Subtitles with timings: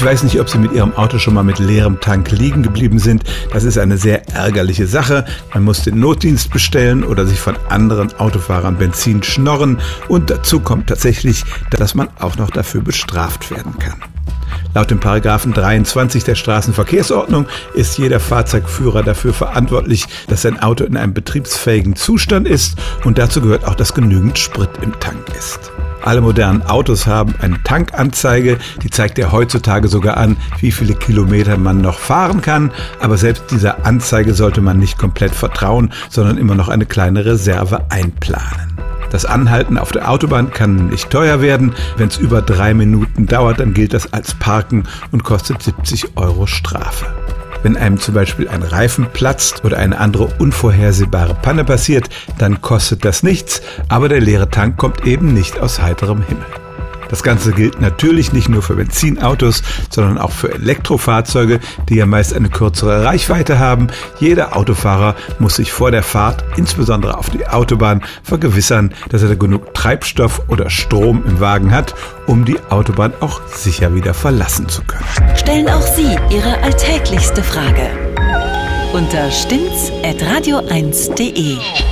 [0.00, 2.98] Ich weiß nicht, ob Sie mit Ihrem Auto schon mal mit leerem Tank liegen geblieben
[2.98, 3.22] sind.
[3.52, 5.26] Das ist eine sehr ärgerliche Sache.
[5.52, 9.78] Man muss den Notdienst bestellen oder sich von anderen Autofahrern Benzin schnorren.
[10.08, 14.02] Und dazu kommt tatsächlich, dass man auch noch dafür bestraft werden kann.
[14.72, 20.96] Laut dem Paragraphen 23 der Straßenverkehrsordnung ist jeder Fahrzeugführer dafür verantwortlich, dass sein Auto in
[20.96, 25.70] einem betriebsfähigen Zustand ist und dazu gehört auch, dass genügend Sprit im Tank ist.
[26.02, 31.56] Alle modernen Autos haben eine Tankanzeige, die zeigt ja heutzutage sogar an, wie viele Kilometer
[31.58, 32.70] man noch fahren kann,
[33.00, 37.86] aber selbst dieser Anzeige sollte man nicht komplett vertrauen, sondern immer noch eine kleine Reserve
[37.90, 38.70] einplanen.
[39.10, 41.74] Das Anhalten auf der Autobahn kann nicht teuer werden.
[41.96, 46.46] Wenn es über drei Minuten dauert, dann gilt das als Parken und kostet 70 Euro
[46.46, 47.06] Strafe.
[47.62, 53.04] Wenn einem zum Beispiel ein Reifen platzt oder eine andere unvorhersehbare Panne passiert, dann kostet
[53.04, 56.46] das nichts, aber der leere Tank kommt eben nicht aus heiterem Himmel.
[57.10, 62.34] Das Ganze gilt natürlich nicht nur für Benzinautos, sondern auch für Elektrofahrzeuge, die ja meist
[62.34, 63.88] eine kürzere Reichweite haben.
[64.18, 69.74] Jeder Autofahrer muss sich vor der Fahrt, insbesondere auf die Autobahn, vergewissern, dass er genug
[69.74, 71.94] Treibstoff oder Strom im Wagen hat,
[72.26, 75.04] um die Autobahn auch sicher wieder verlassen zu können.
[75.36, 77.90] Stellen auch Sie Ihre alltäglichste Frage
[78.92, 81.89] unter stimmt's at radio1.de.